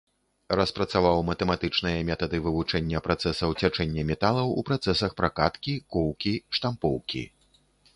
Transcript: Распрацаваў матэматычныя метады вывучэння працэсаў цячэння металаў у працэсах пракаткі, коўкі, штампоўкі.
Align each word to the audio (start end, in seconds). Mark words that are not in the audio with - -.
Распрацаваў 0.59 1.19
матэматычныя 1.27 1.99
метады 2.09 2.41
вывучэння 2.47 3.03
працэсаў 3.11 3.55
цячэння 3.63 4.09
металаў 4.15 4.47
у 4.59 4.67
працэсах 4.71 5.11
пракаткі, 5.21 5.81
коўкі, 5.97 6.39
штампоўкі. 6.59 7.23